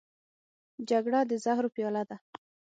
[0.89, 2.17] جګړه د زهرو پیاله ده